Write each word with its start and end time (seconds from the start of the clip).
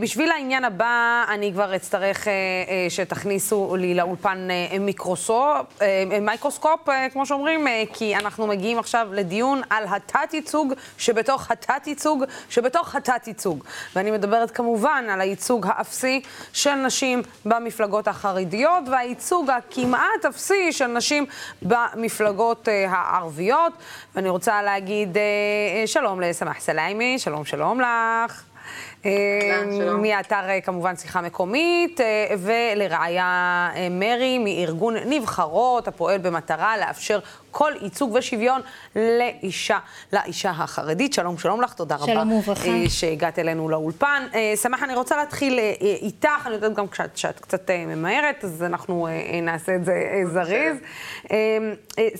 בשביל 0.00 0.30
העניין 0.30 0.64
הבא, 0.64 1.24
אני 1.28 1.52
כבר 1.52 1.76
אצטרך 1.76 2.28
שתכניסו 2.88 3.76
לי 3.76 3.94
לאולפן 3.94 4.48
מיקרוסקופ, 6.20 6.80
כמו 7.12 7.26
שאומרים, 7.26 7.66
כי 7.92 8.16
אנחנו 8.16 8.46
מגיעים 8.46 8.78
עכשיו 8.78 9.08
לדיון 9.12 9.62
על 9.70 9.84
התת-ייצוג 9.88 10.74
שבתוך 10.98 11.50
התת-ייצוג 11.50 12.24
שבתוך 12.50 12.94
התת-ייצוג. 12.94 13.64
ואני 13.96 14.10
מדברת 14.10 14.50
כמובן 14.50 15.04
על 15.10 15.20
הייצוג 15.20 15.66
האפסי 15.68 16.20
של 16.52 16.74
נשים 16.74 17.22
במפלגות 17.44 18.08
החרדיות, 18.08 18.88
והייצוג 18.88 19.50
הכמעט 19.50 20.24
אפסי 20.28 20.72
של 20.72 20.86
נשים 20.86 21.26
במפלגות 21.62 22.68
הערביות. 22.88 23.72
ואני 24.14 24.28
רוצה 24.28 24.62
להגיד 24.62 25.16
שלום 25.86 26.20
לסמח 26.20 26.60
סליימי, 26.60 27.18
שלום 27.18 27.44
שלום 27.44 27.80
לך. 27.80 28.49
מאתר 30.02 30.40
כמובן 30.64 30.96
שיחה 30.96 31.20
מקומית, 31.20 32.00
ולראיה 32.38 33.70
מרי 33.90 34.38
מארגון 34.38 34.94
נבחרות, 35.06 35.88
הפועל 35.88 36.18
במטרה 36.18 36.78
לאפשר 36.78 37.18
כל 37.50 37.72
ייצוג 37.80 38.14
ושוויון 38.14 38.60
לאישה, 38.96 39.78
לאישה 40.12 40.50
החרדית. 40.50 41.14
שלום, 41.14 41.38
שלום 41.38 41.60
לך, 41.60 41.74
תודה 41.74 41.94
רבה. 41.94 42.06
שלום 42.06 42.32
וברכה. 42.32 42.70
שהגעת 42.88 43.38
אלינו 43.38 43.68
לאולפן. 43.68 44.26
שמח, 44.62 44.82
אני 44.82 44.94
רוצה 44.94 45.16
להתחיל 45.16 45.58
איתך, 45.80 46.46
אני 46.46 46.54
יודעת 46.54 46.74
גם 46.74 46.86
שאת 47.14 47.40
קצת 47.40 47.70
ממהרת, 47.70 48.44
אז 48.44 48.62
אנחנו 48.62 49.08
נעשה 49.42 49.74
את 49.74 49.84
זה 49.84 49.94
זריז. 50.32 50.76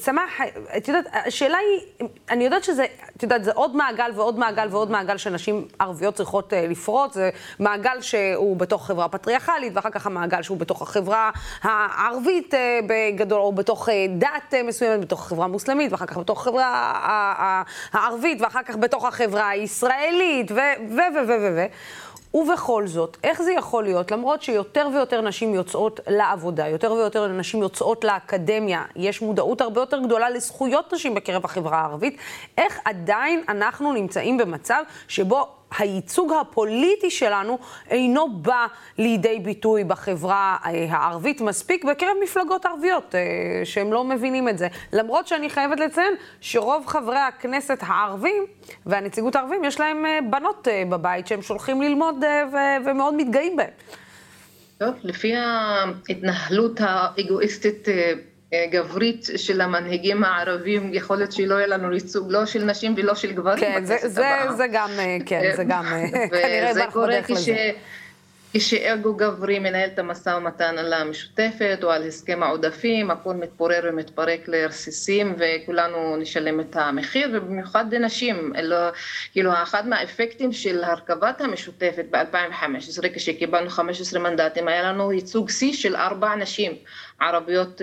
שמח, 0.05 0.31
את 0.77 0.89
יודעת, 0.89 1.05
השאלה 1.27 1.59
היא, 1.59 2.09
אני 2.31 2.45
יודעת 2.45 2.65
שזה, 2.65 2.85
את 3.17 3.23
יודעת, 3.23 3.45
זה 3.45 3.53
עוד 3.55 3.77
מעגל 3.77 4.11
ועוד 4.15 4.39
מעגל 4.39 4.69
ועוד 4.71 4.91
מעגל 4.91 5.17
שנשים 5.17 5.67
ערביות 5.79 6.15
צריכות 6.15 6.53
לפרוץ, 6.57 7.15
זה 7.15 7.31
מעגל 7.59 8.01
שהוא 8.01 8.57
בתוך 8.57 8.87
חברה 8.87 9.09
פטריארכלית, 9.09 9.73
ואחר 9.77 9.91
כך 9.91 10.07
המעגל 10.07 10.43
שהוא 10.43 10.59
בתוך 10.59 10.83
החברה 10.83 11.31
הערבית 11.63 12.55
בגדול, 12.87 13.41
או 13.41 13.53
בתוך 13.53 13.89
דת 14.19 14.55
מסוימת, 14.65 15.01
בתוך 15.01 15.20
החברה 15.21 15.45
המוסלמית, 15.45 15.93
ואחר 15.93 16.07
כך 16.07 16.19
בתוך 16.19 16.41
החברה 16.41 16.93
הערבית, 17.93 18.41
ואחר 18.41 18.63
כך 18.63 18.77
בתוך 18.77 19.05
החברה 19.05 19.49
הישראלית, 19.49 20.51
ו... 20.51 20.55
ו... 20.91 21.01
ו... 21.15 21.29
ו... 21.29 21.49
ו... 21.57 21.67
ובכל 22.35 22.87
זאת, 22.87 23.17
איך 23.25 23.43
זה 23.43 23.53
יכול 23.53 23.85
להיות, 23.85 24.11
למרות 24.11 24.43
שיותר 24.43 24.89
ויותר 24.93 25.21
נשים 25.21 25.55
יוצאות 25.55 26.01
לעבודה, 26.07 26.69
יותר 26.69 26.93
ויותר 26.93 27.27
נשים 27.27 27.63
יוצאות 27.63 28.05
לאקדמיה, 28.05 28.85
יש 28.97 29.23
מודעות 29.23 29.61
הרבה 29.61 29.81
יותר 29.81 29.99
גדולה 29.99 30.31
לזכויות 30.31 30.93
נשים 30.93 31.15
בקרב 31.15 31.45
החברה 31.45 31.79
הערבית, 31.79 32.17
איך 32.59 32.81
עדיין 32.85 33.45
אנחנו 33.49 33.93
נמצאים 33.93 34.39
במצב 34.39 34.83
שבו 35.09 35.49
הייצוג 35.79 36.33
הפוליטי 36.41 37.11
שלנו 37.11 37.59
אינו 37.91 38.29
בא 38.33 38.67
לידי 38.99 39.39
ביטוי 39.39 39.85
בחברה 39.85 40.57
הערבית 40.63 41.41
מספיק 41.41 41.85
בקרב 41.85 42.17
מפלגות 42.23 42.67
ערביות, 42.67 43.15
שהם 43.65 43.93
לא 43.93 44.05
מבינים 44.05 44.49
את 44.49 44.59
זה. 44.59 44.69
למרות 44.93 45.27
שאני 45.27 45.51
חייבת 45.51 45.81
לציין 45.81 46.15
שרוב 46.41 46.87
חברי 46.87 47.19
הכנסת 47.19 47.79
הערבים 47.81 48.47
והנציגות 48.87 49.37
הערבים, 49.37 49.65
יש 49.65 49.81
להם 49.81 50.05
בנות 50.31 50.69
בבית 50.91 51.27
שהם 51.27 51.43
שולחים 51.43 51.83
ללמוד 51.83 52.25
ומאוד 52.85 53.15
מתגאים 53.15 53.57
בהם. 53.57 53.71
טוב, 54.79 54.95
לפי 55.03 55.33
ההתנהלות 55.37 56.81
האגואיסטית 56.81 57.89
גברית 58.55 59.27
של 59.37 59.61
המנהיגים 59.61 60.25
הערבים, 60.25 60.91
יכול 60.95 61.17
להיות 61.17 61.33
שלא 61.33 61.55
יהיה 61.55 61.67
לנו 61.67 61.93
ייצוג 61.93 62.33
לא 62.33 62.47
של 62.47 62.65
נשים 62.65 62.95
ולא 62.97 63.15
של 63.15 63.33
גברים 63.33 63.61
כן, 63.61 63.85
זה, 63.85 63.97
זה 64.57 64.67
גם, 64.73 64.91
כן, 65.27 65.53
זה 65.57 65.65
גם, 65.65 65.85
כנראה 66.31 66.71
אנחנו 66.71 67.03
בדרך 67.03 67.31
לזה. 67.31 67.71
כשאגו 68.53 69.15
גברי 69.15 69.59
מנהל 69.59 69.89
את 69.95 69.99
המשא 69.99 70.31
ומתן 70.31 70.79
על 70.79 70.93
המשותפת 70.93 71.79
או 71.83 71.91
על 71.91 72.07
הסכם 72.07 72.43
העודפים, 72.43 73.11
הכל 73.11 73.35
מתפורר 73.35 73.81
ומתפרק 73.85 74.49
לרסיסים 74.49 75.35
וכולנו 75.39 76.17
נשלם 76.17 76.61
את 76.61 76.77
המחיר, 76.77 77.29
ובמיוחד 77.33 77.95
לנשים, 77.95 78.53
כאילו 79.33 79.53
אחד 79.63 79.89
מהאפקטים 79.89 80.53
של 80.53 80.85
הרכבת 80.85 81.41
המשותפת 81.41 82.05
ב-2015, 82.11 83.09
כשקיבלנו 83.15 83.71
15 83.71 84.21
מנדטים, 84.21 84.69
היה 84.69 84.83
לנו 84.83 85.13
ייצוג 85.13 85.51
שיא 85.51 85.73
של 85.73 85.97
ארבע 85.97 86.35
נשים 86.35 86.73
ערביות 87.21 87.81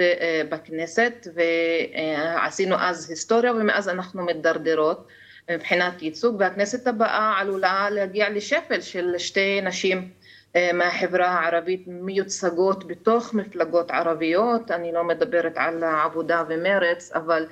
בכנסת, 0.49 1.27
ועשינו 1.35 2.75
אז 2.79 3.09
היסטוריה 3.09 3.51
ומאז 3.53 3.89
אנחנו 3.89 4.25
מדרדרות 4.25 5.07
מבחינת 5.51 6.01
ייצוג, 6.01 6.35
והכנסת 6.39 6.87
הבאה 6.87 7.33
עלולה 7.39 7.89
להגיע 7.89 8.29
לשפל 8.29 8.81
של 8.81 9.17
שתי 9.17 9.61
נשים 9.61 10.09
מהחברה 10.73 11.27
הערבית 11.27 11.83
מיוצגות 11.87 12.87
בתוך 12.87 13.33
מפלגות 13.33 13.91
ערביות, 13.91 14.71
אני 14.71 14.91
לא 14.91 15.03
מדברת 15.03 15.53
על 15.55 15.83
עבודה 15.83 16.43
ומרץ, 16.49 17.11
אבל 17.11 17.45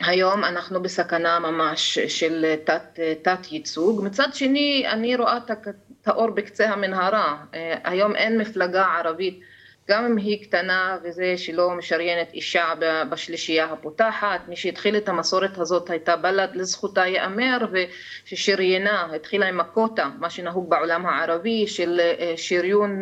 היום 0.00 0.44
אנחנו 0.44 0.82
בסכנה 0.82 1.38
ממש 1.38 1.98
של 1.98 2.54
תת, 2.64 3.00
תת 3.22 3.52
ייצוג. 3.52 4.04
מצד 4.04 4.28
שני, 4.34 4.84
אני 4.88 5.16
רואה 5.16 5.36
את 5.36 5.68
האור 6.06 6.30
בקצה 6.30 6.70
המנהרה, 6.70 7.36
היום 7.84 8.16
אין 8.16 8.38
מפלגה 8.38 8.84
ערבית 8.86 9.40
גם 9.90 10.04
אם 10.04 10.16
היא 10.16 10.42
קטנה 10.42 10.98
וזה 11.02 11.34
שלא 11.36 11.70
משריינת 11.70 12.32
אישה 12.34 12.72
בשלישייה 13.10 13.64
הפותחת, 13.64 14.40
מי 14.48 14.56
שהתחיל 14.56 14.96
את 14.96 15.08
המסורת 15.08 15.58
הזאת 15.58 15.90
הייתה 15.90 16.16
בל"ד 16.16 16.48
לזכותה 16.54 17.06
ייאמר 17.06 17.58
וששריינה, 17.72 19.08
התחילה 19.14 19.48
עם 19.48 19.60
הקוטה, 19.60 20.08
מה 20.18 20.30
שנהוג 20.30 20.70
בעולם 20.70 21.06
הערבי 21.06 21.66
של 21.66 22.00
שריון 22.36 23.00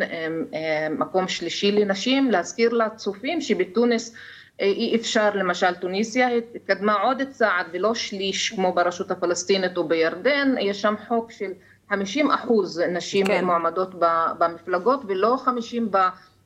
מקום 0.89 1.27
שלישי 1.27 1.71
לנשים, 1.71 2.31
להזכיר 2.31 2.73
לצופים 2.73 3.41
שבתוניס 3.41 4.15
אי 4.59 4.95
אפשר, 4.95 5.29
למשל 5.33 5.75
טוניסיה 5.75 6.27
התקדמה 6.55 6.93
עוד 6.93 7.21
צעד 7.29 7.65
ולא 7.73 7.95
שליש 7.95 8.49
כמו 8.49 8.73
ברשות 8.73 9.11
הפלסטינית 9.11 9.77
או 9.77 9.87
בירדן, 9.87 10.55
יש 10.59 10.81
שם 10.81 10.95
חוק 11.07 11.31
של 11.31 11.51
50 11.89 12.31
אחוז 12.31 12.79
נשים 12.79 13.25
כן. 13.25 13.45
מועמדות 13.45 13.89
במפלגות 14.37 15.01
ולא 15.07 15.37
50 15.37 15.87
ב... 15.91 15.97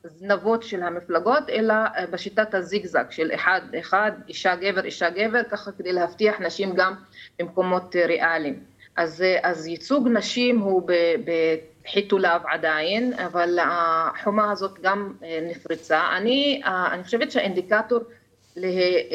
זנבות 0.04 0.62
של 0.62 0.82
המפלגות, 0.82 1.50
אלא 1.50 1.74
בשיטת 2.10 2.54
הזיגזג 2.54 3.04
של 3.10 3.30
אחד 3.34 3.60
אחד, 3.78 4.12
אישה 4.28 4.56
גבר, 4.56 4.84
אישה 4.84 5.10
גבר, 5.10 5.42
ככה 5.50 5.72
כדי 5.72 5.92
להבטיח 5.92 6.40
נשים 6.40 6.74
גם 6.74 6.94
במקומות 7.38 7.96
ריאליים. 7.96 8.60
אז, 8.96 9.24
אז 9.42 9.66
ייצוג 9.66 10.08
נשים 10.08 10.58
הוא 10.58 10.82
בחיתוליו 11.84 12.40
עדיין, 12.52 13.12
אבל 13.12 13.58
החומה 13.62 14.52
הזאת 14.52 14.78
גם 14.82 15.12
נפרצה. 15.42 16.00
אני, 16.16 16.62
אני 16.92 17.04
חושבת 17.04 17.30
שהאינדיקטור 17.30 18.00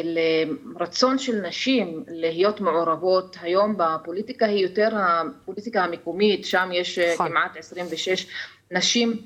לרצון 0.02 1.18
של 1.18 1.42
נשים 1.42 2.04
להיות 2.08 2.62
מעורבות 2.62 3.38
היום 3.42 3.76
בפוליטיקה 3.78 4.46
היא 4.46 4.64
יותר 4.64 4.90
הפוליטיקה 4.94 5.84
המקומית, 5.84 6.46
שם 6.46 6.70
יש 6.74 7.00
כמעט 7.00 7.58
26 7.58 8.28
נשים 8.72 9.22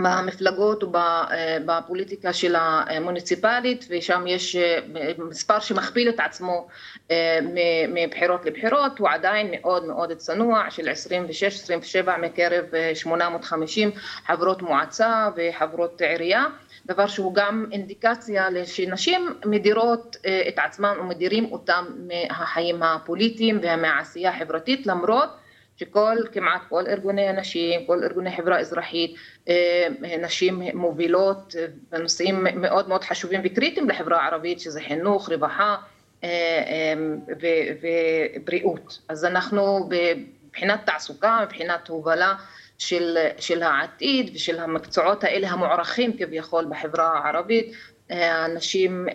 במפלגות 0.00 0.84
ובפוליטיקה 0.84 2.32
של 2.32 2.54
המוניציפלית 2.58 3.86
ושם 3.90 4.24
יש 4.26 4.56
מספר 5.18 5.58
שמכפיל 5.60 6.08
את 6.08 6.20
עצמו 6.20 6.66
מבחירות 7.88 8.44
לבחירות, 8.46 8.98
הוא 8.98 9.08
עדיין 9.08 9.48
מאוד 9.52 9.84
מאוד 9.84 10.12
צנוע 10.12 10.64
של 10.70 10.88
26-27 12.04 12.16
מקרב 12.22 12.64
850 12.94 13.90
חברות 14.26 14.62
מועצה 14.62 15.28
וחברות 15.36 16.00
עירייה, 16.02 16.44
דבר 16.86 17.06
שהוא 17.06 17.34
גם 17.34 17.66
אינדיקציה 17.72 18.48
שנשים 18.64 19.34
מדירות 19.44 20.16
את 20.48 20.58
עצמן 20.58 20.94
ומדירים 21.00 21.52
אותם 21.52 21.84
מהחיים 22.08 22.82
הפוליטיים 22.82 23.60
ומהעשייה 23.62 24.30
החברתית 24.30 24.86
למרות 24.86 25.41
שכל, 25.82 26.16
כמעט 26.32 26.60
כל 26.68 26.84
ארגוני 26.86 27.28
הנשים, 27.28 27.86
כל 27.86 28.02
ארגוני 28.02 28.36
חברה 28.36 28.58
אזרחית, 28.58 29.14
נשים 30.20 30.62
מובילות 30.74 31.54
בנושאים 31.90 32.46
מאוד 32.54 32.88
מאוד 32.88 33.04
חשובים 33.04 33.40
וקריטיים 33.44 33.88
לחברה 33.88 34.22
הערבית, 34.22 34.60
שזה 34.60 34.80
חינוך, 34.80 35.28
רווחה 35.28 35.76
ובריאות. 38.36 38.98
אז 39.08 39.24
אנחנו 39.24 39.88
מבחינת 40.46 40.80
תעסוקה, 40.86 41.38
מבחינת 41.42 41.88
הובלה 41.88 42.34
של, 42.78 43.18
של 43.38 43.62
העתיד 43.62 44.30
ושל 44.34 44.58
המקצועות 44.58 45.24
האלה 45.24 45.48
המוערכים 45.48 46.16
כביכול 46.16 46.64
בחברה 46.70 47.18
הערבית, 47.18 47.72
הנשים, 48.10 49.06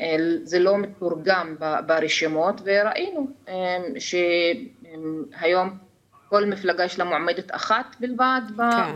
זה 0.43 0.59
לא 0.59 0.77
מתורגם 0.77 1.55
ברשימות 1.85 2.61
וראינו 2.63 3.27
שהיום 3.99 5.86
כל 6.29 6.45
מפלגה 6.45 6.83
יש 6.83 6.99
לה 6.99 7.05
מועמדת 7.05 7.55
אחת 7.55 7.95
בלבד 7.99 8.41
כן. 8.57 8.95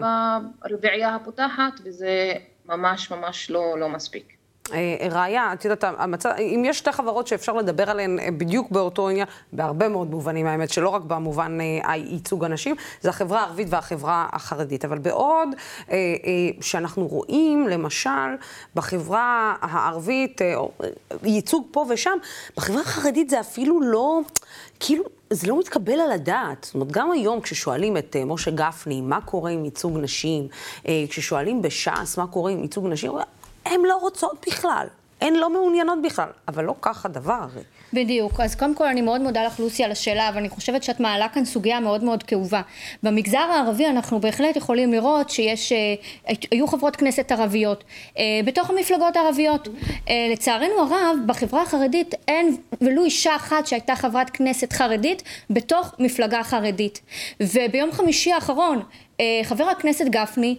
ברביעייה 0.62 1.16
הפותחת, 1.16 1.74
וזה 1.86 2.34
ממש 2.66 3.12
ממש 3.12 3.52
לא, 3.52 3.80
לא 3.80 3.90
מספיק. 3.90 4.34
ראיה, 5.12 5.54
את 5.54 5.66
יודעת, 5.66 5.84
המצב, 5.98 6.30
אם 6.30 6.64
יש 6.66 6.78
שתי 6.78 6.92
חברות 6.92 7.28
שאפשר 7.28 7.54
לדבר 7.54 7.90
עליהן 7.90 8.20
בדיוק 8.38 8.72
באותו 8.72 9.10
עניין, 9.10 9.28
בהרבה 9.54 9.88
מאוד 9.90 10.12
מובנים, 10.12 10.48
האמת, 10.48 10.70
שלא 10.70 10.90
רק 10.90 11.02
במובן 11.02 11.58
הייצוג 11.84 12.46
הנשים, 12.46 12.76
זה 13.02 13.10
החברה 13.10 13.40
הערבית 13.40 13.68
והחברה 13.70 14.28
החרדית. 14.32 14.86
אבל 14.86 14.98
בעוד 14.98 15.50
שאנחנו 16.62 17.08
רואים, 17.08 17.68
למשל, 17.68 18.36
בחברה 18.76 19.56
הערבית, 19.62 20.42
ייצוג 21.24 21.68
פה 21.72 21.86
ושם, 21.90 22.18
בחברה 22.58 22.82
החרדית 22.82 23.30
זה 23.30 23.40
אפילו 23.40 23.82
לא, 23.82 24.20
כאילו... 24.82 25.04
זה 25.34 25.48
לא 25.48 25.60
מתקבל 25.60 26.00
על 26.00 26.12
הדעת. 26.12 26.64
זאת 26.64 26.76
אומרת, 26.76 26.92
גם 26.92 27.12
היום 27.12 27.42
כששואלים 27.42 27.98
את 27.98 28.16
uh, 28.16 28.26
משה 28.26 28.52
גפני, 28.52 29.02
מה 29.02 29.22
קורה 29.22 29.52
עם 29.52 29.66
ייצוג 29.66 29.98
נשים, 29.98 30.48
uh, 30.84 30.88
כששואלים 31.10 31.62
בש"ס 31.62 32.18
מה 32.18 32.28
קורה 32.28 32.52
עם 32.52 32.62
ייצוג 32.64 32.88
נשים, 32.88 33.12
הן 33.66 33.82
לא 33.88 33.98
רוצות 33.98 34.46
בכלל. 34.48 34.88
הן 35.22 35.34
לא 35.34 35.50
מעוניינות 35.50 36.02
בכלל, 36.02 36.30
אבל 36.48 36.64
לא 36.64 36.76
כך 36.82 37.06
הדבר 37.06 37.34
הרי. 37.34 37.62
בדיוק. 37.94 38.40
אז 38.40 38.56
קודם 38.56 38.76
כל 38.76 38.86
אני 38.86 39.02
מאוד 39.02 39.22
מודה 39.22 39.44
לך 39.46 39.60
לוסי 39.60 39.84
על 39.84 39.92
השאלה, 39.92 40.32
ואני 40.36 40.50
חושבת 40.50 40.84
שאת 40.84 41.00
מעלה 41.00 41.30
כאן 41.30 41.46
סוגיה 41.46 41.80
מאוד 41.80 42.04
מאוד 42.04 42.24
כאובה. 42.24 42.62
במגזר 43.04 43.38
הערבי 43.38 43.88
אנחנו 43.88 44.20
בהחלט 44.20 44.56
יכולים 44.56 44.92
לראות 44.92 45.30
שיש, 45.30 45.72
אה, 45.72 46.34
היו 46.52 46.68
חברות 46.68 46.96
כנסת 46.96 47.32
ערביות 47.32 47.84
אה, 48.18 48.24
בתוך 48.46 48.70
המפלגות 48.70 49.16
הערביות. 49.16 49.68
אה, 50.10 50.28
לצערנו 50.32 50.74
הרב, 50.80 51.18
בחברה 51.26 51.62
החרדית 51.62 52.16
אין 52.28 52.58
ולו 52.82 53.04
אישה 53.04 53.36
אחת 53.36 53.68
שהייתה 53.68 53.96
חברת 53.96 54.30
כנסת 54.30 54.74
חרדית 54.74 55.24
בתוך 55.50 55.96
מפלגה 56.00 56.44
חרדית. 56.44 57.02
וביום 57.40 57.92
חמישי 57.92 58.32
האחרון 58.32 58.82
חבר 59.44 59.64
הכנסת 59.64 60.06
גפני, 60.06 60.56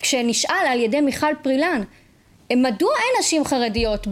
כשנשאל 0.00 0.66
על 0.68 0.80
ידי 0.80 1.00
מיכל 1.00 1.34
פרילן 1.42 1.82
מדוע 2.52 2.90
אין 2.98 3.20
נשים 3.20 3.44
חרדיות 3.44 4.06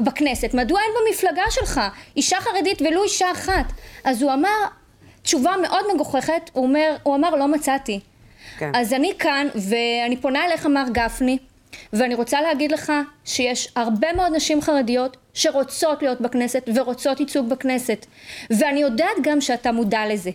בכנסת? 0.00 0.54
מדוע 0.54 0.80
אין 0.80 0.90
במפלגה 0.98 1.42
שלך 1.50 1.80
אישה 2.16 2.40
חרדית 2.40 2.82
ולו 2.82 3.02
אישה 3.02 3.32
אחת? 3.32 3.72
אז 4.04 4.22
הוא 4.22 4.32
אמר 4.32 4.64
תשובה 5.22 5.54
מאוד 5.62 5.84
מגוחכת, 5.94 6.50
הוא, 6.52 6.64
אומר, 6.64 6.96
הוא 7.02 7.14
אמר 7.14 7.30
לא 7.30 7.48
מצאתי. 7.48 8.00
כן. 8.58 8.70
אז 8.74 8.92
אני 8.92 9.12
כאן 9.18 9.46
ואני 9.54 10.16
פונה 10.16 10.44
אליך 10.44 10.66
מר 10.66 10.84
גפני 10.92 11.38
ואני 11.92 12.14
רוצה 12.14 12.40
להגיד 12.40 12.72
לך 12.72 12.92
שיש 13.24 13.72
הרבה 13.76 14.12
מאוד 14.12 14.32
נשים 14.34 14.62
חרדיות 14.62 15.16
שרוצות 15.34 16.02
להיות 16.02 16.20
בכנסת 16.20 16.68
ורוצות 16.74 17.20
ייצוג 17.20 17.48
בכנסת 17.48 18.06
ואני 18.50 18.80
יודעת 18.80 19.16
גם 19.22 19.40
שאתה 19.40 19.72
מודע 19.72 20.06
לזה. 20.06 20.30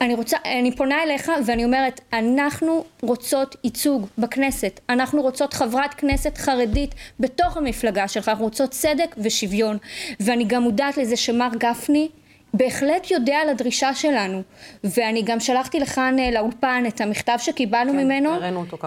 אני 0.00 0.14
רוצה, 0.14 0.36
אני 0.44 0.76
פונה 0.76 1.02
אליך 1.02 1.32
ואני 1.46 1.64
אומרת, 1.64 2.00
אנחנו 2.12 2.84
רוצות 3.02 3.56
ייצוג 3.64 4.06
בכנסת, 4.18 4.80
אנחנו 4.88 5.22
רוצות 5.22 5.54
חברת 5.54 5.94
כנסת 5.94 6.38
חרדית 6.38 6.94
בתוך 7.20 7.56
המפלגה 7.56 8.08
שלך, 8.08 8.28
אנחנו 8.28 8.44
רוצות 8.44 8.70
צדק 8.70 9.14
ושוויון, 9.18 9.78
ואני 10.20 10.44
גם 10.44 10.62
מודעת 10.62 10.96
לזה 10.96 11.16
שמר 11.16 11.48
גפני 11.58 12.08
בהחלט 12.54 13.10
יודע 13.10 13.36
על 13.36 13.48
הדרישה 13.48 13.94
שלנו, 13.94 14.42
ואני 14.84 15.22
גם 15.22 15.40
שלחתי 15.40 15.80
לכאן 15.80 16.18
אה, 16.18 16.30
לאולפן 16.30 16.84
את 16.88 17.00
המכתב 17.00 17.36
שקיבלנו 17.38 17.92
כן, 17.92 17.98
ממנו 17.98 18.30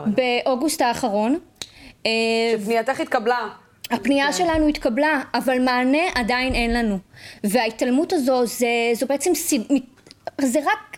באוגוסט 0.07 0.81
האחרון. 0.81 1.39
אה, 2.05 2.11
שפנייתך 2.61 2.99
התקבלה. 2.99 3.47
הפנייה 3.91 4.25
כן. 4.25 4.33
שלנו 4.33 4.67
התקבלה, 4.67 5.21
אבל 5.33 5.59
מענה 5.59 6.03
עדיין 6.15 6.55
אין 6.55 6.73
לנו. 6.73 6.97
וההתעלמות 7.43 8.13
הזו, 8.13 8.45
זה, 8.45 8.67
זו 8.93 9.07
בעצם 9.07 9.31
זה 10.41 10.59
רק, 10.59 10.96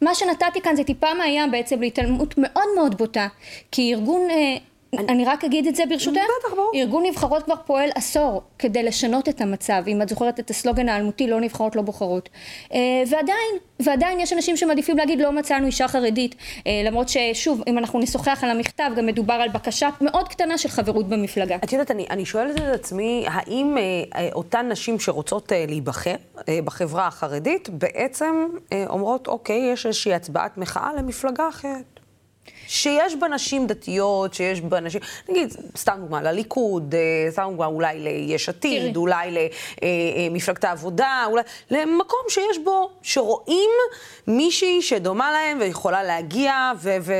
מה 0.00 0.14
שנתתי 0.14 0.60
כאן 0.60 0.76
זה 0.76 0.84
טיפה 0.84 1.14
מהים 1.14 1.50
בעצם 1.50 1.80
להתעלמות 1.80 2.34
מאוד 2.38 2.66
מאוד 2.76 2.98
בוטה, 2.98 3.26
כי 3.70 3.94
ארגון 3.94 4.30
אה, 4.30 4.56
אני, 4.98 5.08
אני 5.08 5.24
רק 5.24 5.44
אגיד 5.44 5.66
את 5.66 5.76
זה 5.76 5.82
ברשותך. 5.88 6.20
בטח, 6.40 6.54
ברור. 6.54 6.70
ארגון 6.74 7.02
נבחרות 7.06 7.42
כבר 7.42 7.54
פועל 7.66 7.90
עשור 7.94 8.42
כדי 8.58 8.82
לשנות 8.82 9.28
את 9.28 9.40
המצב. 9.40 9.82
אם 9.86 10.02
את 10.02 10.08
זוכרת 10.08 10.40
את 10.40 10.50
הסלוגן 10.50 10.88
האלמותי, 10.88 11.26
לא 11.26 11.40
נבחרות, 11.40 11.76
לא 11.76 11.82
בוחרות. 11.82 12.28
אה, 12.72 12.78
ועדיין, 13.10 13.54
ועדיין 13.80 14.20
יש 14.20 14.32
אנשים 14.32 14.56
שמעדיפים 14.56 14.96
להגיד 14.96 15.20
לא 15.20 15.32
מצאנו 15.32 15.66
אישה 15.66 15.88
חרדית. 15.88 16.34
אה, 16.66 16.82
למרות 16.84 17.08
ששוב, 17.08 17.62
אם 17.66 17.78
אנחנו 17.78 17.98
נשוחח 17.98 18.44
על 18.44 18.50
המכתב, 18.50 18.90
גם 18.96 19.06
מדובר 19.06 19.34
על 19.34 19.48
בקשה 19.48 19.88
מאוד 20.00 20.28
קטנה 20.28 20.58
של 20.58 20.68
חברות 20.68 21.08
במפלגה. 21.08 21.56
את 21.64 21.72
יודעת, 21.72 21.90
אני, 21.90 22.06
אני 22.10 22.24
שואלת 22.24 22.56
את 22.56 22.74
עצמי, 22.74 23.24
האם 23.28 23.78
אה, 23.78 23.82
אה, 24.20 24.28
אותן 24.32 24.68
נשים 24.68 25.00
שרוצות 25.00 25.52
אה, 25.52 25.64
להיבחר 25.68 26.14
אה, 26.48 26.58
בחברה 26.64 27.06
החרדית, 27.06 27.68
בעצם 27.68 28.46
אה, 28.72 28.84
אומרות, 28.88 29.28
אוקיי, 29.28 29.72
יש 29.72 29.86
איזושהי 29.86 30.14
הצבעת 30.14 30.58
מחאה 30.58 30.90
למפלגה 30.98 31.48
אחרת. 31.48 31.95
שיש 32.66 33.14
בה 33.14 33.28
נשים 33.28 33.66
דתיות, 33.66 34.34
שיש 34.34 34.60
בה 34.60 34.80
נשים, 34.80 35.00
נגיד, 35.28 35.56
סתם 35.76 35.96
דוגמה, 36.00 36.22
לליכוד, 36.22 36.94
אה, 36.94 37.30
סתם 37.30 37.46
דוגמה 37.50 37.66
אולי 37.66 37.98
ליש 37.98 38.48
עתיד. 38.48 38.96
אולי 38.96 39.48
למפלגת 40.30 40.64
אה, 40.64 40.68
אה, 40.68 40.74
העבודה, 40.74 41.24
אולי 41.26 41.42
למקום 41.70 42.20
שיש 42.28 42.58
בו, 42.64 42.90
שרואים 43.02 43.70
מישהי 44.26 44.82
שדומה 44.82 45.32
להם 45.32 45.58
ויכולה 45.60 46.02
להגיע, 46.02 46.72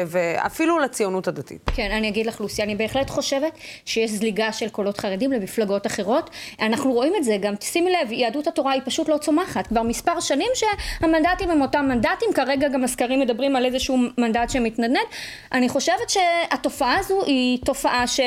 ואפילו 0.07 0.79
לציונות 0.79 1.29
הדתית. 1.29 1.71
כן, 1.75 1.91
אני 1.91 2.09
אגיד 2.09 2.27
לך, 2.27 2.41
לוסי, 2.41 2.63
אני 2.63 2.75
בהחלט 2.75 3.11
חושבת 3.11 3.53
שיש 3.85 4.11
זליגה 4.11 4.53
של 4.53 4.69
קולות 4.69 4.99
חרדים 4.99 5.33
למפלגות 5.33 5.87
אחרות. 5.87 6.31
אנחנו 6.61 6.93
רואים 6.93 7.13
את 7.17 7.25
זה 7.25 7.37
גם, 7.41 7.55
שימי 7.61 7.91
לב, 7.91 8.13
יהדות 8.13 8.47
התורה 8.47 8.73
היא 8.73 8.83
פשוט 8.85 9.09
לא 9.09 9.17
צומחת. 9.17 9.67
כבר 9.67 9.83
מספר 9.83 10.21
שנים 10.21 10.49
שהמנדטים 10.55 11.51
הם 11.51 11.63
אותם 11.63 11.87
מנדטים, 11.89 12.29
כרגע 12.35 12.69
גם 12.69 12.85
הסקרים 12.85 13.21
מדברים 13.21 13.57
על 13.57 13.65
איזשהו 13.65 13.99
מנדט 14.19 14.51
שמתנדנד. 14.51 15.07
אני 15.53 15.69
חושבת 15.69 16.11
שהתופעה 16.11 16.99
הזו 16.99 17.25
היא 17.25 17.59
תופעה 17.65 18.07
ש... 18.07 18.21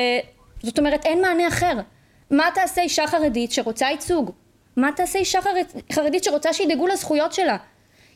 זאת 0.64 0.80
אומרת 0.80 1.06
אין 1.06 1.22
מענה 1.22 1.48
אחר. 1.48 1.74
מה 2.32 2.50
תעשה 2.54 2.82
אישה 2.82 3.08
חרדית 3.08 3.52
שרוצה 3.52 3.86
ייצוג? 3.86 4.32
מה 4.76 4.90
תעשה 4.96 5.20
אישה 5.20 5.42
חרד... 5.42 5.66
חרדית 5.92 6.24
שרוצה 6.24 6.54
שידאגו 6.54 6.88
לזכויות 6.88 7.34
שלה? 7.34 7.58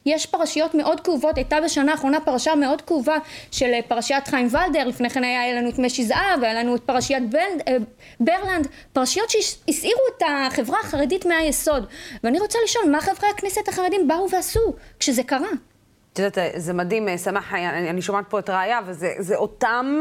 יש 0.06 0.26
פרשיות 0.26 0.76
מאוד 0.76 1.00
כאובות, 1.00 1.38
הייתה 1.38 1.62
בשנה 1.62 1.92
האחרונה 1.92 2.22
פרשה 2.22 2.56
מאוד 2.56 2.82
כאובה 2.82 3.18
של 3.52 3.72
פרשיית 3.88 4.28
חיים 4.28 4.48
ולדר, 4.52 4.88
לפני 4.88 5.10
כן 5.10 5.24
היה 5.24 5.54
לנו 5.54 5.70
את 5.70 5.80
משי 5.80 6.06
זהב, 6.06 6.42
והיה 6.42 6.54
לנו 6.54 6.76
את 6.76 6.82
פרשיית 6.82 7.30
בלד, 7.30 7.62
אה, 7.68 7.78
ברלנד, 8.20 8.68
פרשיות 8.94 9.30
שהסעירו 9.30 10.02
את 10.18 10.24
החברה 10.28 10.80
החרדית 10.80 11.26
מהיסוד. 11.26 11.86
ואני 12.24 12.40
רוצה 12.40 12.60
לשאול, 12.64 12.90
מה 12.90 13.02
חברי 13.02 13.30
הכנסת 13.30 13.68
החרדים 13.68 14.08
באו 14.08 14.30
ועשו 14.30 14.74
כשזה 15.00 15.24
קרה? 15.24 15.50
את 16.14 16.20
יודעת, 16.20 16.38
זה 16.56 16.74
מדהים, 16.74 17.10
אה, 17.10 17.18
שמח, 17.18 17.54
אני, 17.54 17.90
אני 17.90 18.02
שומעת 18.02 18.26
פה 18.30 18.40
את 18.40 18.50
ראיה, 18.50 18.80
וזה 18.86 19.36
אותם 19.36 20.00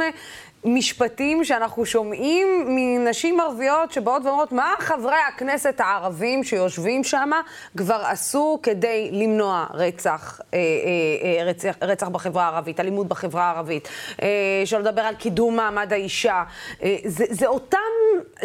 משפטים 0.65 1.45
שאנחנו 1.45 1.87
שומעים 1.87 2.49
מנשים 2.67 3.41
ערביות 3.41 3.93
שבאות 3.93 4.23
ואומרות, 4.25 4.53
מה 4.53 4.75
חברי 4.79 5.19
הכנסת 5.29 5.81
הערבים 5.81 6.45
שיושבים 6.45 7.05
שם 7.05 7.31
כבר 7.77 8.03
עשו 8.07 8.61
כדי 8.63 9.11
למנוע 9.13 9.67
רצח, 9.75 10.41
אה, 10.55 10.59
אה, 10.59 11.41
אה, 11.41 11.45
רצח, 11.45 11.75
רצח 11.83 12.09
בחברה 12.09 12.45
הערבית, 12.45 12.81
אלימות 12.81 13.09
בחברה 13.09 13.45
הערבית, 13.45 13.89
אה, 14.23 14.29
שלא 14.65 14.81
לדבר 14.81 15.03
על 15.03 15.15
קידום 15.15 15.57
מעמד 15.57 15.93
האישה. 15.93 16.43
אה, 16.83 16.97
זה, 17.05 17.25
זה 17.31 17.47
אותם, 17.47 17.79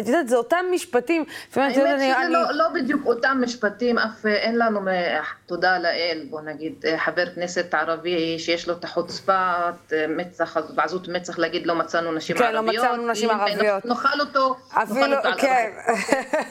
את 0.00 0.06
יודעת, 0.06 0.28
זה 0.28 0.36
אותם 0.36 0.64
משפטים. 0.72 1.24
האמת 1.56 1.74
שזה 1.74 2.20
אני... 2.20 2.32
לא, 2.32 2.40
לא 2.52 2.64
בדיוק 2.74 3.06
אותם 3.06 3.38
משפטים, 3.42 3.98
אף 3.98 4.26
אין 4.26 4.58
לנו, 4.58 4.80
תודה 5.46 5.78
לאל, 5.78 6.26
בוא 6.30 6.40
נגיד, 6.40 6.84
חבר 6.96 7.26
כנסת 7.34 7.74
ערבי 7.74 8.38
שיש 8.38 8.68
לו 8.68 8.74
את 8.74 8.84
החוצפת 8.84 9.92
מצח, 10.08 10.56
ועזות 10.74 11.08
מצח 11.08 11.38
להגיד 11.38 11.66
לא 11.66 11.74
מצאנו 11.74 12.07
מצאנו 12.08 12.16
נשים 12.16 12.36
כן, 12.36 12.52
לא 12.52 12.58
ערביות. 12.58 12.84
כן, 12.84 12.90
לא 12.90 12.94
מצאנו 12.94 13.10
נשים 13.10 13.30
ערביות. 13.30 13.84
נאכל 13.84 14.20
אותו, 14.20 14.56
אפילו, 14.70 15.06
נאכל 15.06 15.28
אותו 15.28 15.38
כן. 15.38 15.70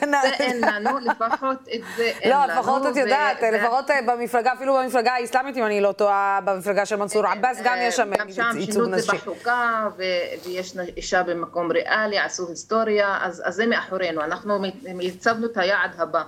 זה 0.22 0.28
אין 0.28 0.60
לנו, 0.60 0.98
לפחות 0.98 1.58
את 1.74 1.80
זה 1.96 2.02
אין 2.20 2.32
לנו. 2.32 2.46
לא, 2.46 2.54
לפחות 2.54 2.86
את 2.86 2.96
יודעת, 2.96 3.36
לפחות 3.52 3.90
אה, 3.90 4.02
במפלגה, 4.06 4.52
אפילו 4.52 4.74
במפלגה 4.74 5.12
האסלאמית, 5.12 5.56
אם 5.56 5.64
אני 5.66 5.80
לא 5.80 5.92
טועה, 5.92 6.40
במפלגה 6.44 6.86
של 6.86 6.96
מנסור 6.96 7.26
אה, 7.26 7.32
עבאס, 7.32 7.60
גם 7.64 7.76
יש 7.80 7.96
שם 7.96 8.10
ייצוג 8.12 8.26
נשי. 8.26 8.40
גם 8.40 8.54
שם 8.54 8.72
שינו 8.72 8.94
את 8.94 9.02
זה 9.02 9.12
בחוקה, 9.12 9.88
ויש 9.96 10.76
אישה 10.96 11.22
במקום 11.22 11.72
ריאלי, 11.72 12.18
עשו 12.18 12.48
היסטוריה, 12.48 13.18
אז 13.22 13.42
זה 13.48 13.66
מאחורינו. 13.66 14.22
אנחנו 14.22 14.58
הצבנו 15.02 15.46
את 15.46 15.56
היעד 15.56 15.90
הבא. 15.98 16.22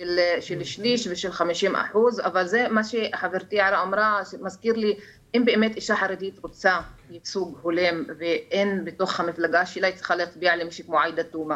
של, 0.00 0.18
של 0.40 0.64
שליש 0.64 1.06
ושל 1.10 1.32
50 1.32 1.76
אחוז, 1.76 2.20
אבל 2.20 2.46
זה 2.46 2.66
מה 2.70 2.80
שחברתי 2.84 3.56
יערה 3.56 3.82
אמרה, 3.82 4.22
מזכיר 4.40 4.76
לי 4.76 4.94
אם 5.34 5.44
באמת 5.44 5.76
אישה 5.76 5.96
חרדית 5.96 6.38
רוצה 6.42 6.78
ייצוג 7.10 7.58
הולם 7.62 8.04
ואין 8.18 8.84
בתוך 8.84 9.20
המפלגה 9.20 9.66
שלה, 9.66 9.86
היא 9.86 9.96
צריכה 9.96 10.16
להצביע 10.16 10.56
למישהי 10.56 10.84
כמו 10.84 11.00
עאידה 11.00 11.22
תומא, 11.22 11.54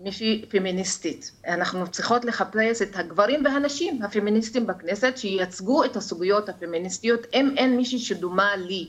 מישהי 0.00 0.44
פמיניסטית. 0.48 1.30
אנחנו 1.46 1.86
צריכות 1.88 2.24
לחפש 2.24 2.82
את 2.82 2.96
הגברים 2.96 3.44
והנשים 3.44 4.02
הפמיניסטים 4.02 4.66
בכנסת 4.66 5.12
שייצגו 5.16 5.84
את 5.84 5.96
הסוגיות 5.96 6.48
הפמיניסטיות. 6.48 7.26
אם 7.34 7.54
אין 7.56 7.76
מישהי 7.76 7.98
שדומה 7.98 8.56
לי 8.56 8.88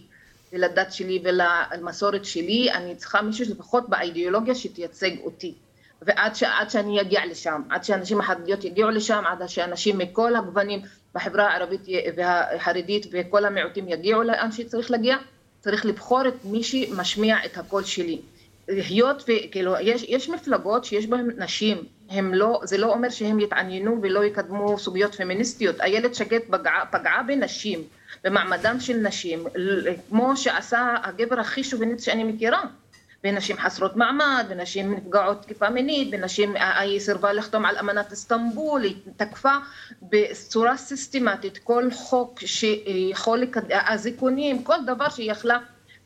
ולדת 0.54 0.94
שלי 0.94 1.24
ולמסורת 1.24 2.26
שלי, 2.26 2.72
אני 2.72 2.96
צריכה 2.96 3.22
מישהו 3.22 3.46
לפחות 3.50 3.90
באידיאולוגיה 3.90 4.56
שתייצג 4.56 5.12
אותי. 5.24 5.54
ועד 6.02 6.36
ש, 6.36 6.44
שאני 6.70 7.02
אגיע 7.02 7.26
לשם, 7.26 7.62
עד 7.70 7.84
שהנשים 7.84 8.20
החרדיות 8.20 8.64
יגיעו 8.64 8.90
לשם, 8.90 9.24
עד 9.28 9.48
שאנשים 9.48 9.98
מכל 9.98 10.36
הגוונים 10.36 10.82
בחברה 11.16 11.48
הערבית 11.48 11.82
והחרדית 12.18 13.06
וכל 13.12 13.46
המיעוטים 13.46 13.90
יגיעו 13.90 14.24
לאן 14.24 14.52
שצריך 14.52 14.92
להגיע, 14.92 15.18
צריך 15.60 15.86
לבחור 15.86 16.28
את 16.28 16.46
מי 16.46 16.64
שמשמיע 16.64 17.36
את 17.46 17.58
הקול 17.58 17.84
שלי. 17.84 18.22
היות 18.68 19.24
וכאילו, 19.24 19.74
יש, 19.82 20.06
יש 20.08 20.30
מפלגות 20.30 20.86
שיש 20.86 21.08
בהן 21.08 21.30
נשים, 21.38 21.78
הם 22.10 22.34
לא, 22.34 22.62
זה 22.64 22.78
לא 22.78 22.94
אומר 22.94 23.10
שהם 23.10 23.40
יתעניינו 23.40 24.00
ולא 24.02 24.26
יקדמו 24.26 24.80
סוגיות 24.80 25.16
פמיניסטיות. 25.16 25.82
איילת 25.82 26.16
שקד 26.16 26.40
פגעה, 26.50 26.86
פגעה 26.92 27.24
בנשים, 27.24 27.84
במעמדן 28.24 28.80
של 28.80 28.98
נשים, 28.98 29.44
כמו 30.10 30.38
שעשה 30.38 30.96
הגבר 31.04 31.40
הכי 31.40 31.64
שוביניסט 31.64 32.06
שאני 32.06 32.24
מכירה. 32.24 32.64
בנשים 33.24 33.58
חסרות 33.58 33.96
מעמד, 33.96 34.46
בנשים 34.50 34.94
נפגעות 34.94 35.42
תקיפה 35.42 35.70
מינית, 35.70 36.12
בנשים, 36.12 36.56
היא 36.56 37.00
סירבה 37.00 37.34
לחתום 37.34 37.66
על 37.66 37.78
אמנת 37.78 38.12
איסטנבול, 38.12 38.84
היא 38.84 38.96
תקפה 39.18 39.56
בצורה 40.02 40.78
סיסטמטית 40.78 41.58
כל 41.58 41.92
חוק 41.94 42.40
שיכול 42.46 43.44
אזיקונים, 43.72 44.64
כל 44.64 44.78
דבר 44.86 45.10
שהיא 45.10 45.32
יכלה 45.32 45.58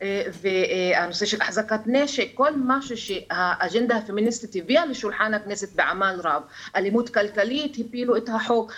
אה, 0.01 0.23
והנושא 0.41 1.25
של 1.25 1.41
החזקת 1.41 1.79
נשק, 1.85 2.27
כל 2.33 2.51
משהו 2.55 2.97
שהאג'נדה 2.97 3.97
הפמיניסטית 3.97 4.55
הביאה 4.55 4.85
לשולחן 4.85 5.33
הכנסת 5.33 5.75
בעמל 5.75 6.19
רב. 6.23 6.41
אלימות 6.75 7.09
כלכלית, 7.09 7.77
הפילו 7.79 8.17
את 8.17 8.29
החוק, 8.29 8.73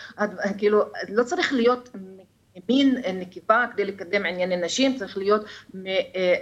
כאילו 0.58 0.84
לא 1.10 1.24
צריך 1.24 1.54
להיות 1.54 1.90
מין 2.70 2.98
נקיבה 3.14 3.66
כדי 3.74 3.86
לקדם 3.86 4.26
ענייני 4.26 4.56
נשים, 4.56 4.98
צריך 4.98 5.18
להיות 5.18 5.46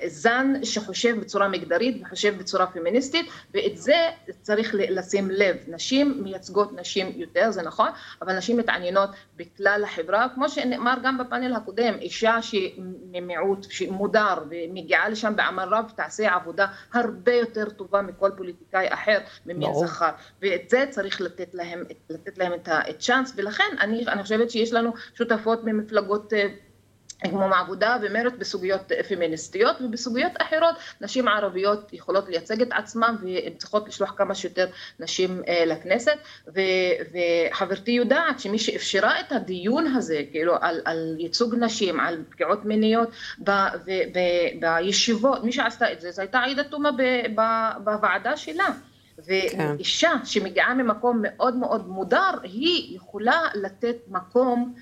זן 0.08 0.54
שחושב 0.64 1.20
בצורה 1.20 1.48
מגדרית 1.48 2.02
וחושב 2.02 2.38
בצורה 2.38 2.68
פמיניסטית, 2.68 3.26
ואת 3.54 3.78
זה 3.78 3.96
צריך 4.42 4.76
לשים 4.78 5.30
לב. 5.32 5.56
נשים 5.68 6.24
מייצגות 6.24 6.74
נשים 6.80 7.12
יותר, 7.16 7.52
זה 7.52 7.62
נכון, 7.62 7.90
אבל 8.22 8.38
נשים 8.38 8.58
מתעניינות 8.58 9.10
בכלל 9.38 9.82
החברה, 9.84 10.28
כמו 10.36 10.50
שנאמר 10.50 10.94
גם 11.04 11.18
בפאנל 11.18 11.56
הקודם, 11.56 11.94
אישה 12.02 12.42
שהיא 12.42 12.82
ממיעוט, 13.12 13.72
שהיא 13.72 13.92
מודר 13.92 14.38
ומגיעה 14.50 15.10
לשם 15.10 15.36
בעמל 15.36 15.64
רב, 15.72 15.92
תעשה 15.96 16.34
עבודה 16.36 16.68
הרבה 16.94 17.34
יותר 17.34 17.70
טובה 17.70 18.02
מכל 18.02 18.32
פוליטיקאי 18.38 18.88
אחר 18.94 19.18
ממין 19.46 19.74
זכר, 19.74 20.10
ואת 20.42 20.70
זה 20.70 20.86
צריך 20.90 21.22
לתת 21.22 21.50
להם, 21.54 21.84
לתת 22.10 22.38
להם 22.38 22.54
את 22.54 22.70
הצ'אנס, 22.72 23.34
ולכן 23.36 23.64
אני, 23.80 24.08
אני 24.08 24.24
חושבת 24.24 24.52
שיש 24.52 24.74
לנו 24.74 24.94
שותפות 25.14 25.64
ממפלגות 25.64 26.05
מפלגות 26.06 26.34
אה, 26.34 26.48
כמו 27.30 27.48
מעבודה 27.48 27.98
ומרץ 28.02 28.34
בסוגיות 28.40 28.92
פמיניסטיות 29.10 29.76
ובסוגיות 29.82 30.32
אחרות 30.38 30.76
נשים 31.02 31.28
ערביות 31.28 31.94
יכולות 31.94 32.30
לייצג 32.30 32.62
את 32.62 32.68
עצמן 32.72 33.16
והן 33.22 33.54
צריכות 33.58 33.88
לשלוח 33.88 34.14
כמה 34.18 34.36
שיותר 34.36 34.68
נשים 35.00 35.42
אה, 35.48 35.66
לכנסת. 35.66 36.18
וחברתי 36.48 37.92
יודעת 37.92 38.40
שמי 38.40 38.60
שאפשרה 38.60 39.20
את 39.20 39.32
הדיון 39.32 39.88
הזה 39.88 40.22
כאילו 40.32 40.56
על, 40.62 40.82
על 40.86 41.16
ייצוג 41.20 41.56
נשים 41.56 42.00
על 42.00 42.24
פגיעות 42.30 42.66
מיניות 42.66 43.10
ב, 43.40 43.52
ב, 43.86 43.92
ב, 44.14 44.20
בישיבות 44.60 45.44
מי 45.44 45.52
שעשתה 45.52 45.92
את 45.92 46.02
זה 46.02 46.12
זו 46.12 46.22
הייתה 46.22 46.40
עאידה 46.40 46.64
תומא 46.64 46.90
בוועדה 47.84 48.38
שלה 48.38 48.68
ואישה 49.18 50.12
כן. 50.20 50.26
שמגיעה 50.26 50.74
ממקום 50.74 51.20
מאוד 51.24 51.56
מאוד 51.56 51.88
מודר, 51.88 52.32
היא 52.44 52.96
יכולה 52.96 53.42
לתת 53.54 53.96
מקום 54.08 54.74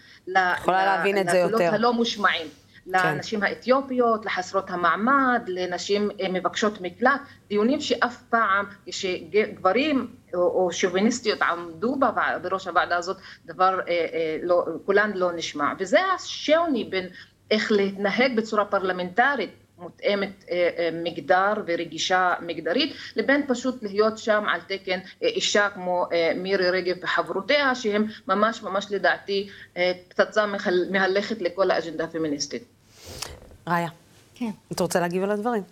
יותר. 1.37 1.73
הלא 1.73 1.93
מושמעים. 1.93 2.47
כן. 2.91 3.15
לנשים 3.15 3.43
האתיופיות, 3.43 4.25
לחסרות 4.25 4.69
המעמד, 4.69 5.41
לנשים 5.47 6.09
אה, 6.21 6.29
מבקשות 6.29 6.81
מקלט, 6.81 7.21
דיונים 7.49 7.81
שאף 7.81 8.21
פעם 8.29 8.65
כשגברים 8.85 10.07
או, 10.33 10.39
או 10.39 10.71
שוביניסטיות 10.71 11.41
עמדו 11.41 11.95
בראש 12.41 12.67
הוועדה 12.67 12.97
הזאת, 12.97 13.17
דבר 13.45 13.79
אה, 13.79 13.93
אה, 14.13 14.37
לא, 14.43 14.65
כולן 14.85 15.11
לא 15.15 15.31
נשמע. 15.31 15.73
וזה 15.79 15.99
השוני 16.15 16.83
בין 16.83 17.07
איך 17.51 17.71
להתנהג 17.71 18.35
בצורה 18.35 18.65
פרלמנטרית 18.65 19.62
מותאמת 19.83 20.45
אה, 20.51 20.69
אה, 20.77 20.89
מגדר 21.03 21.53
ורגישה 21.67 22.33
מגדרית, 22.41 22.93
לבין 23.15 23.41
פשוט 23.47 23.83
להיות 23.83 24.17
שם 24.17 24.43
על 24.47 24.59
תקן 24.67 24.99
אה, 25.23 25.27
אישה 25.27 25.69
כמו 25.73 26.05
מירי 26.35 26.69
רגב 26.69 26.95
וחברותיה, 27.03 27.75
שהם 27.75 28.05
ממש 28.27 28.63
ממש 28.63 28.87
לדעתי 28.91 29.47
פצצה 30.07 30.45
מהלכת 30.91 31.41
לכל 31.41 31.71
האג'נדה 31.71 32.03
הפמיניסטית. 32.03 32.63
ראיה, 33.67 33.89
כן. 34.35 34.49
את 34.71 34.79
רוצה 34.79 34.99
להגיב 34.99 35.23
על 35.23 35.31
הדברים? 35.31 35.63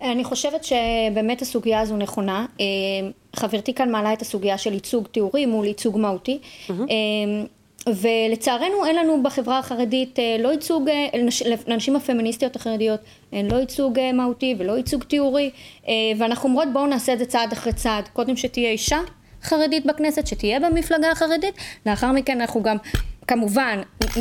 אני 0.00 0.24
חושבת 0.24 0.64
שבאמת 0.64 1.42
הסוגיה 1.42 1.80
הזו 1.80 1.96
נכונה. 1.96 2.46
חברתי 3.36 3.74
כאן 3.74 3.90
מעלה 3.90 4.12
את 4.12 4.22
הסוגיה 4.22 4.58
של 4.58 4.72
ייצוג 4.72 5.06
תיאורי 5.06 5.46
מול 5.46 5.66
ייצוג 5.66 5.98
מהותי. 5.98 6.40
Mm-hmm. 6.42 6.72
ולצערנו 7.86 8.84
אין 8.86 8.96
לנו 8.96 9.22
בחברה 9.22 9.58
החרדית 9.58 10.18
אה, 10.18 10.36
לא 10.38 10.48
ייצוג, 10.48 10.88
אה, 10.88 11.08
לנשים 11.66 11.96
הפמיניסטיות 11.96 12.56
החרדיות, 12.56 13.00
אין 13.32 13.50
לא 13.50 13.56
ייצוג 13.56 13.98
אה, 13.98 14.12
מהותי 14.12 14.54
ולא 14.58 14.72
ייצוג 14.72 15.04
תיאורי, 15.04 15.50
ואנחנו 16.18 16.48
אומרות 16.48 16.68
בואו 16.72 16.86
נעשה 16.86 17.12
את 17.12 17.18
זה 17.18 17.26
צעד 17.26 17.52
אחרי 17.52 17.72
צעד, 17.72 18.08
קודם 18.08 18.36
שתהיה 18.36 18.70
אישה 18.70 18.98
חרדית 19.42 19.86
בכנסת, 19.86 20.26
שתהיה 20.26 20.60
במפלגה 20.60 21.10
החרדית, 21.10 21.54
לאחר 21.86 22.12
מכן 22.12 22.40
אנחנו 22.40 22.62
גם 22.62 22.76
כמובן 23.26 23.80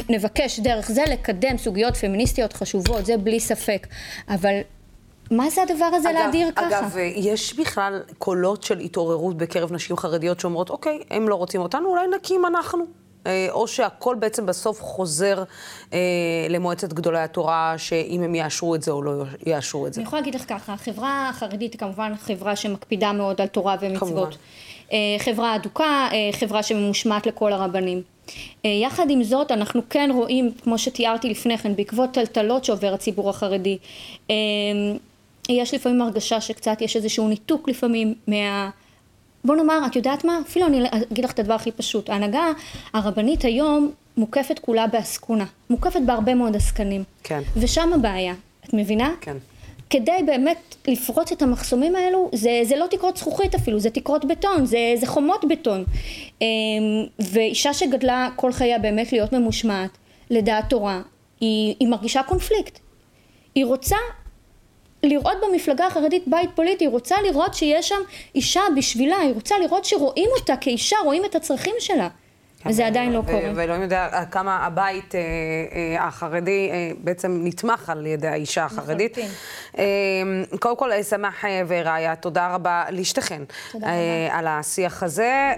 נבקש 0.10 0.60
דרך 0.60 0.92
זה 0.92 1.04
לקדם 1.10 1.58
סוגיות 1.58 1.98
פמיניסטיות 1.98 2.54
חשובות, 2.54 3.06
זה 3.06 3.18
בלי 3.18 3.40
ספק, 3.40 3.88
אבל 4.30 4.60
מה 5.32 5.50
זה 5.50 5.62
הדבר 5.62 5.86
הזה 5.86 6.10
אגב, 6.10 6.20
להדיר 6.20 6.52
ככה? 6.56 6.68
אגב, 6.80 6.98
יש 7.16 7.60
בכלל 7.60 8.02
קולות 8.18 8.64
של 8.64 8.80
התעוררות 8.80 9.38
בקרב 9.38 9.74
נשים 9.74 9.98
חרדיות 9.98 10.40
שאומרות, 10.40 10.70
אוקיי, 10.70 11.00
הם 11.12 11.30
לא 11.30 11.36
רוצים 11.36 11.62
אותנו, 11.62 11.90
אולי 11.90 12.08
נקים 12.16 12.46
אנחנו. 12.46 13.09
אה, 13.30 13.48
או 13.52 13.68
שהכל 13.68 14.16
בעצם 14.20 14.46
בסוף 14.46 14.82
חוזר 14.82 15.44
אה, 15.94 16.00
למועצת 16.50 16.94
גדולי 16.94 17.20
התורה, 17.20 17.74
שאם 17.78 18.22
הם 18.24 18.36
יאשרו 18.36 18.76
את 18.76 18.84
זה 18.84 18.92
או 18.92 19.02
לא 19.02 19.12
יאשרו 19.46 19.88
את 19.88 19.94
זה. 19.94 20.02
אני 20.02 20.08
יכולה 20.08 20.22
להגיד 20.22 20.36
לך 20.36 20.50
ככה, 20.50 20.74
החברה 20.74 21.30
החרדית 21.30 21.74
היא 21.74 21.80
כמובן 21.80 22.14
חברה 22.22 22.56
שמקפידה 22.56 23.12
מאוד 23.12 23.42
על 23.42 23.48
תורה 23.48 23.76
ומצוות. 23.82 24.10
כמובן. 24.10 24.30
אה, 24.92 24.98
חברה 25.20 25.56
אדוקה, 25.56 26.08
אה, 26.12 26.30
חברה 26.32 26.64
שממושמעת 26.64 27.28
לכל 27.28 27.54
הרבנים. 27.54 28.02
יחד 28.64 29.10
עם 29.10 29.24
זאת, 29.24 29.52
אנחנו 29.52 29.82
כן 29.90 30.10
רואים, 30.14 30.52
כמו 30.64 30.78
שתיארתי 30.78 31.30
לפני 31.30 31.58
כן, 31.58 31.76
בעקבות 31.76 32.10
טלטלות 32.12 32.66
שעובר 32.66 32.94
הציבור 32.94 33.30
החרדי, 33.30 33.78
יש 35.50 35.74
לפעמים 35.74 36.02
הרגשה 36.02 36.42
שקצת 36.42 36.82
יש 36.82 36.96
איזשהו 36.96 37.28
ניתוק 37.28 37.70
לפעמים 37.70 38.14
מה... 38.28 38.70
בוא 39.44 39.56
נאמר, 39.56 39.80
את 39.86 39.96
יודעת 39.96 40.26
מה? 40.26 40.40
אפילו 40.48 40.68
אני 40.68 40.88
אגיד 41.12 41.26
לך 41.26 41.32
את 41.32 41.40
הדבר 41.40 41.54
הכי 41.54 41.72
פשוט. 41.72 42.10
ההנהגה 42.10 42.52
הרבנית 42.94 43.42
היום 43.42 43.92
מוקפת 44.18 44.60
כולה 44.60 44.88
בעסקונה. 44.88 45.46
מוקפת 45.70 46.02
בהרבה 46.06 46.36
מאוד 46.36 46.56
עסקנים. 46.56 47.04
כן. 47.24 47.42
ושם 47.58 47.94
הבעיה. 47.94 48.34
את 48.66 48.74
מבינה? 48.74 49.14
כן. 49.22 49.38
כדי 49.90 50.24
באמת 50.26 50.76
לפרוץ 50.88 51.32
את 51.32 51.42
המחסומים 51.42 51.96
האלו, 51.96 52.30
זה, 52.34 52.62
זה 52.64 52.76
לא 52.76 52.86
תקרות 52.90 53.18
זכוכית 53.18 53.56
אפילו, 53.56 53.80
זה 53.80 53.90
תקרות 53.90 54.26
בטון, 54.26 54.66
זה, 54.66 54.78
זה 54.96 55.08
חומות 55.08 55.46
בטון. 55.50 55.84
אמ, 56.42 56.48
ואישה 57.20 57.74
שגדלה 57.74 58.30
כל 58.36 58.52
חייה 58.52 58.80
באמת 58.80 59.12
להיות 59.12 59.34
ממושמעת, 59.34 59.90
לדעת 60.30 60.70
תורה, 60.70 61.02
היא, 61.40 61.76
היא 61.80 61.88
מרגישה 61.88 62.24
קונפליקט. 62.24 62.80
היא 63.56 63.66
רוצה 63.66 63.96
לראות 65.04 65.38
במפלגה 65.48 65.88
החרדית 65.88 66.24
בית 66.28 66.50
פוליטי, 66.56 66.84
היא 66.84 66.90
רוצה 66.90 67.16
לראות 67.22 67.54
שיש 67.54 67.90
שם 67.90 68.02
אישה 68.36 68.62
בשבילה, 68.78 69.18
היא 69.18 69.34
רוצה 69.34 69.56
לראות 69.60 69.86
שרואים 69.86 70.30
אותה 70.40 70.56
כאישה, 70.56 70.98
רואים 71.06 71.26
את 71.26 71.36
הצרכים 71.36 71.76
שלה. 71.80 72.10
כן, 72.64 72.70
וזה 72.70 72.88
עדיין 72.88 73.14
לא 73.14 73.22
קורה. 73.28 73.52
ואלוהים 73.56 73.82
יודע 73.82 74.24
כמה 74.32 74.58
הבית 74.66 75.16
אה, 75.16 75.20
אה, 75.20 76.08
החרדי 76.08 76.70
אה, 76.72 76.92
בעצם 77.04 77.42
נתמך 77.44 77.90
על 77.90 78.06
ידי 78.06 78.28
האישה 78.28 78.66
החרדית. 78.66 79.18
קודם 80.60 80.78
כל, 80.78 81.04
שמח 81.04 81.44
ורעיה, 81.68 82.16
תודה 82.16 82.54
רבה 82.56 82.86
לשתיכן 82.92 83.42
על 84.32 84.48
השיח 84.48 85.04
הזה. 85.04 85.54